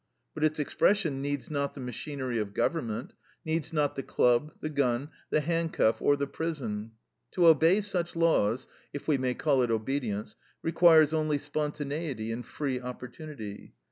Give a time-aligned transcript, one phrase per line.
[0.33, 3.13] But its expression needs not the machinery of government,
[3.45, 6.93] needs not the club, the gun, the handcuff, or the prison.
[7.33, 12.79] To obey such laws, if we may call it obedience, requires only spontaneity and free
[12.81, 13.75] opportunity.